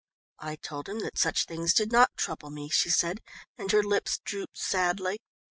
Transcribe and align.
"I 0.39 0.55
told 0.55 0.89
him 0.89 1.01
that 1.01 1.19
such 1.19 1.45
things 1.45 1.75
did 1.75 1.91
not 1.91 2.17
trouble 2.17 2.49
me," 2.49 2.69
she 2.69 2.89
said, 2.89 3.21
and 3.55 3.71
her 3.71 3.83
lips 3.83 4.17
drooped 4.17 4.57
sadly. 4.57 5.19